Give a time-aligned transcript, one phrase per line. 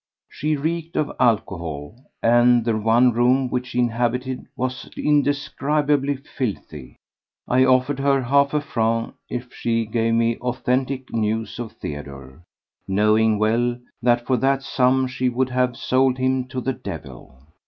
[0.27, 1.93] She reeked of alcohol,
[2.23, 6.95] and the one room which she inhabited was indescribably filthy.
[7.47, 12.41] I offered her half a franc if she gave me authentic news of Theodore,
[12.87, 17.37] knowing well that for that sum she would have sold him to the devil.